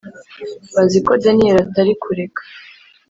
Bazi 0.73 0.99
ko 1.05 1.11
daniyeli 1.23 1.59
atari 1.65 1.93
kureka 2.03 2.41